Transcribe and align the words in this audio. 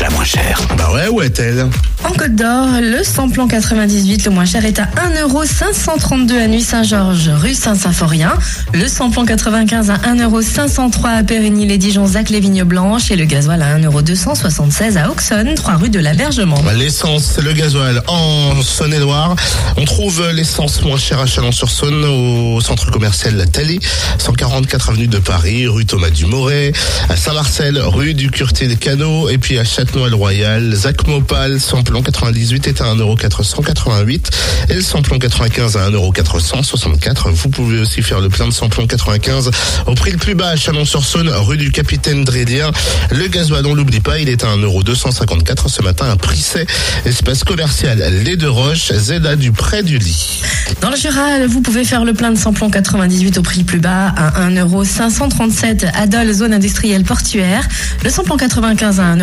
La 0.00 0.10
moins 0.10 0.24
chère 0.24 0.60
Bah 0.76 0.90
ouais, 0.94 1.08
où 1.08 1.20
est-elle 1.22 1.66
En 2.04 2.12
Côte 2.12 2.36
d'Or, 2.36 2.68
le 2.80 3.02
samplon 3.02 3.48
98 3.48 4.26
le 4.26 4.30
moins 4.30 4.44
cher 4.44 4.64
est 4.64 4.78
à 4.78 4.84
1,532€ 5.24 6.40
à 6.40 6.46
Nuit 6.46 6.62
Saint-Georges, 6.62 7.28
rue 7.34 7.52
Saint-Symphorien. 7.54 8.32
Le 8.74 8.86
samplon 8.86 9.24
95 9.24 9.90
à 9.90 9.96
1,503€ 9.96 11.18
à 11.18 11.22
Périgny-les-Dijon, 11.24 12.06
Zac 12.06 12.30
les 12.30 12.38
Vignes 12.38 12.62
Blanches 12.62 13.10
et 13.10 13.16
le 13.16 13.24
gasoil 13.24 13.60
à 13.60 13.76
1,276€ 13.76 14.96
à 14.98 15.10
Auxonne, 15.10 15.54
3 15.56 15.74
rue 15.74 15.90
de 15.90 15.98
l'Abergement. 15.98 16.60
Bah, 16.62 16.74
L'essence, 16.74 17.38
le 17.42 17.52
gasoil 17.52 18.00
en 18.06 18.62
Saône-et-Loire. 18.62 19.34
On 19.76 19.84
trouve 19.84 20.30
l'essence 20.32 20.80
moins 20.82 20.96
chère 20.98 21.18
à 21.18 21.26
Chalon-sur-Saône 21.26 22.04
au 22.04 22.60
centre 22.60 22.90
commercial 22.92 23.34
La 23.34 23.46
Tallée, 23.46 23.80
144 24.18 24.90
avenue 24.90 25.08
de 25.08 25.18
Paris, 25.18 25.66
rue 25.66 25.86
Thomas 25.86 26.10
Dumoret, 26.10 26.72
à 27.08 27.16
Saint-Marcel, 27.16 27.78
rue 27.78 28.14
du 28.14 28.30
Curté 28.30 28.68
des 28.68 28.76
Canaux, 28.76 29.28
et 29.28 29.38
puis 29.38 29.58
à 29.58 29.64
Châtenois-le-Royal, 29.88 30.74
Zac 30.74 31.06
Mopal, 31.06 31.58
samplon 31.58 32.02
98 32.02 32.66
est 32.66 32.82
à 32.82 32.94
1,488€ 32.94 34.20
et 34.68 34.74
le 34.74 34.82
samplon 34.82 35.18
95 35.18 35.78
à 35.78 35.88
1,464€. 35.88 37.30
Vous 37.30 37.48
pouvez 37.48 37.80
aussi 37.80 38.02
faire 38.02 38.20
le 38.20 38.28
plein 38.28 38.46
de 38.46 38.52
samplon 38.52 38.86
95 38.86 39.50
au 39.86 39.94
prix 39.94 40.10
le 40.10 40.18
plus 40.18 40.34
bas 40.34 40.48
à 40.48 40.56
Chalon-sur-Saône, 40.56 41.30
rue 41.30 41.56
du 41.56 41.72
Capitaine 41.72 42.22
Drédien. 42.22 42.70
Le 43.10 43.28
gasoil, 43.28 43.64
on 43.64 43.74
l'oublie 43.74 44.00
pas, 44.00 44.18
il 44.18 44.28
est 44.28 44.44
à 44.44 44.48
1,254€ 44.48 45.68
ce 45.68 45.80
matin 45.80 46.10
à 46.10 46.16
Prisset, 46.16 46.66
espace 47.06 47.42
commercial 47.42 47.98
Les 48.24 48.36
Deux 48.36 48.50
Roches, 48.50 48.92
Zeda 48.92 49.36
du 49.36 49.52
Près 49.52 49.82
du 49.82 49.96
Lit. 49.96 50.42
Dans 50.82 50.90
le 50.90 50.96
Jura, 50.96 51.46
vous 51.48 51.62
pouvez 51.62 51.84
faire 51.84 52.04
le 52.04 52.12
plein 52.12 52.30
de 52.30 52.38
samplon 52.38 52.68
98 52.68 53.38
au 53.38 53.42
prix 53.42 53.64
plus 53.64 53.80
bas 53.80 54.12
à 54.14 54.50
1,537€ 54.50 55.90
à 55.94 56.06
Dole, 56.06 56.30
zone 56.32 56.52
industrielle 56.52 57.04
portuaire. 57.04 57.66
Le 58.04 58.10
samplon 58.10 58.36
95 58.36 59.00
à 59.00 59.14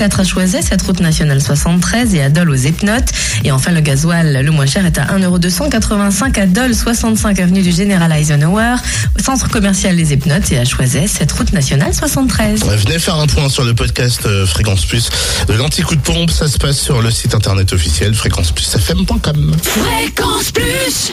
1,504€ 0.00 0.20
à 0.20 0.24
Choiset, 0.24 0.62
cette 0.62 0.82
route 0.82 1.00
nationale 1.00 1.42
73 1.42 2.14
et 2.14 2.22
à 2.22 2.30
Dole 2.30 2.50
aux 2.50 2.54
Epnotes. 2.54 3.10
Et 3.44 3.52
enfin, 3.52 3.70
le 3.72 3.80
gasoil 3.80 4.42
le 4.42 4.50
moins 4.50 4.66
cher 4.66 4.86
est 4.86 4.98
à 4.98 5.04
1,285€ 5.18 6.40
à 6.40 6.46
Dole, 6.46 6.74
65 6.74 7.38
avenue 7.38 7.62
du 7.62 7.70
Général 7.70 8.12
Eisenhower, 8.12 8.76
au 9.18 9.22
centre 9.22 9.48
commercial 9.50 9.96
Les 9.96 10.12
Epnotes 10.12 10.50
et 10.52 10.58
à 10.58 10.64
Choiset, 10.64 11.06
cette 11.06 11.32
route 11.32 11.52
nationale 11.52 11.94
73. 11.94 12.64
Venez 12.64 12.98
faire 12.98 13.16
un 13.16 13.26
point 13.26 13.48
sur 13.48 13.64
le 13.64 13.74
podcast 13.74 14.22
euh, 14.26 14.46
Fréquence 14.46 14.86
Plus 14.86 15.10
de 15.48 15.54
l'anti-coup 15.54 15.96
de 15.96 16.00
pompe. 16.00 16.30
Ça 16.30 16.48
se 16.48 16.58
passe 16.58 16.78
sur 16.78 17.02
le 17.02 17.10
site 17.10 17.34
internet 17.34 17.72
officiel 17.72 18.14
fréquenceplusfm.com. 18.14 19.56
Fréquence 19.62 20.50
Plus 20.52 21.08